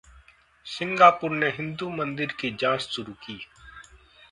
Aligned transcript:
Singapore 0.67 1.31
ने 1.33 1.49
हिन्दू 1.51 1.89
मंदिर 1.91 2.33
की 2.39 2.51
जांच 2.55 2.81
शुरू 2.87 3.13
की 3.23 3.39